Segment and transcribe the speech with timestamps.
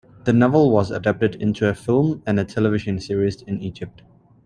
[0.23, 4.01] The novel was adapted into a film and a television series in Egypt.